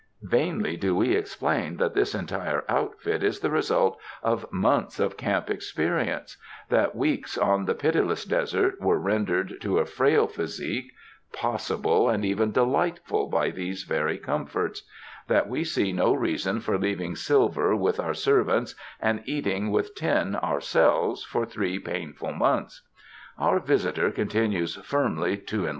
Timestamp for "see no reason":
15.63-16.61